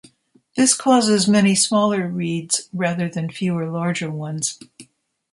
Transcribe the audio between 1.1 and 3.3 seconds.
many smaller reads rather than